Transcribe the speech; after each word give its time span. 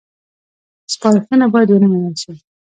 سپارښتنه 0.93 1.45
باید 1.53 1.69
ونه 1.71 1.87
منل 1.91 2.15
شي 2.21 2.31